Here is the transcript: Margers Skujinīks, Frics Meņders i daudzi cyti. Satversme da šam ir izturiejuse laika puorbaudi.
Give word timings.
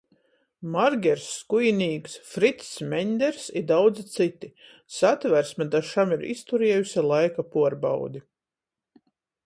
Margers 0.75 1.25
Skujinīks, 1.33 2.15
Frics 2.29 2.71
Meņders 2.95 3.45
i 3.61 3.63
daudzi 3.73 4.05
cyti. 4.15 4.51
Satversme 5.01 5.71
da 5.77 5.83
šam 5.93 6.17
ir 6.19 6.27
izturiejuse 6.35 7.05
laika 7.13 7.47
puorbaudi. 7.55 8.25